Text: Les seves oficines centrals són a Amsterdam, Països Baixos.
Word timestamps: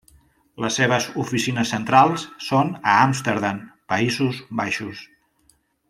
Les 0.63 0.77
seves 0.79 1.05
oficines 1.23 1.73
centrals 1.75 2.23
són 2.47 2.73
a 2.95 2.97
Amsterdam, 3.05 3.61
Països 3.95 4.41
Baixos. 4.63 5.05